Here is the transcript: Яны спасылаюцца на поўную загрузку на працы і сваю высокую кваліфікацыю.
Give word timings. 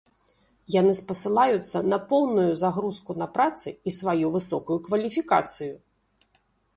Яны 0.75 0.93
спасылаюцца 0.99 1.77
на 1.91 1.99
поўную 2.13 2.45
загрузку 2.61 3.11
на 3.23 3.27
працы 3.35 3.69
і 3.91 3.93
сваю 3.99 4.25
высокую 4.37 4.77
кваліфікацыю. 4.89 5.73